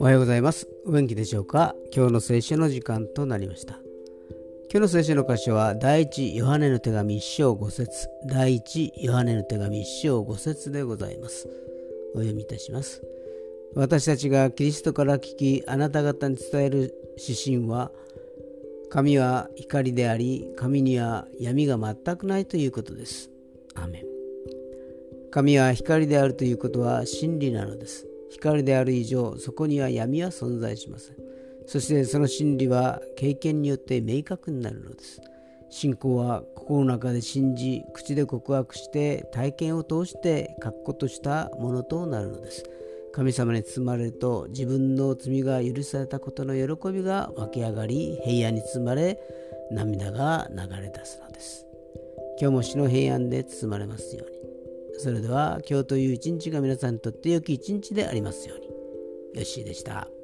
[0.00, 0.66] おはようございます。
[0.86, 1.74] お元気でしょうか？
[1.94, 3.74] 今日の聖書の時間となりました。
[3.74, 3.82] 今
[4.72, 11.46] 日の聖書の箇所は、第一ヨハネの手紙一章五節第一ヨハネの手紙一章五節でございます。
[12.14, 13.02] お読みいたします。
[13.74, 17.92] 私たちがキリストから聞き、あなた方に伝える指針は、
[18.88, 23.30] 神は光であり、神には闇が全くないということです。
[23.76, 24.04] アメン。
[25.30, 28.06] 神は光であるということは真理なのです。
[28.30, 31.16] 光である以上そこには闇は存在しません。
[31.66, 35.20] そしてその真理は経験によって明確になるのです。
[35.68, 42.64] 信仰は心の中で信じ口で告白して体験を通して確固としたものとなるのです。
[43.12, 49.18] 神様に包まれると自分の罪が許されたことの喜びが湧き上がり平安に包まれ
[49.70, 51.65] 涙が流れ出すのです。
[52.40, 54.36] 今日も死の平安で包まれますように
[54.98, 58.66] それでは今日という一日が皆さんにとって良き一日でありますように。
[58.66, 60.15] よッしーでした。